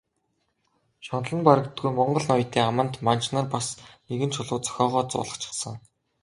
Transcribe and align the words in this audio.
Шунал 1.05 1.33
нь 1.37 1.45
барагддаггүй 1.47 1.91
монгол 1.95 2.25
ноёдын 2.29 2.67
аманд 2.71 2.93
манж 3.05 3.23
нар 3.33 3.47
бас 3.55 3.67
нэгэн 4.07 4.31
чулуу 4.35 4.59
зохиогоод 4.65 5.07
зуулгачихсан. 5.11 5.75